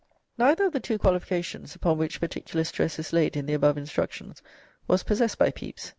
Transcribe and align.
Neither 0.35 0.65
of 0.65 0.73
the 0.73 0.79
two 0.79 0.97
qualifications 0.97 1.75
upon 1.75 1.99
which 1.99 2.19
particular 2.19 2.63
stress 2.63 2.97
is 2.97 3.13
laid 3.13 3.37
in 3.37 3.45
the 3.45 3.53
above 3.53 3.77
Instructions 3.77 4.41
was 4.87 5.03
possessed 5.03 5.37
by 5.37 5.51
Pepys. 5.51 5.89